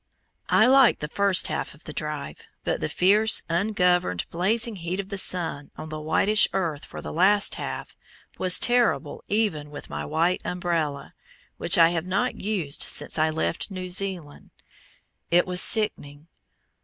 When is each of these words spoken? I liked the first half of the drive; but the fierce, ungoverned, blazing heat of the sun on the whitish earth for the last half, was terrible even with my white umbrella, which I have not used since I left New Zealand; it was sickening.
I 0.49 0.65
liked 0.65 0.99
the 0.99 1.07
first 1.07 1.45
half 1.45 1.75
of 1.75 1.83
the 1.83 1.93
drive; 1.93 2.39
but 2.63 2.81
the 2.81 2.89
fierce, 2.89 3.43
ungoverned, 3.51 4.25
blazing 4.31 4.77
heat 4.77 4.99
of 4.99 5.09
the 5.09 5.17
sun 5.19 5.69
on 5.77 5.89
the 5.89 5.99
whitish 6.01 6.47
earth 6.53 6.85
for 6.85 7.03
the 7.03 7.13
last 7.13 7.53
half, 7.53 7.95
was 8.39 8.57
terrible 8.57 9.23
even 9.27 9.69
with 9.69 9.91
my 9.91 10.03
white 10.03 10.41
umbrella, 10.43 11.13
which 11.57 11.77
I 11.77 11.89
have 11.89 12.07
not 12.07 12.33
used 12.33 12.81
since 12.81 13.19
I 13.19 13.29
left 13.29 13.69
New 13.69 13.91
Zealand; 13.91 14.49
it 15.29 15.45
was 15.45 15.61
sickening. 15.61 16.25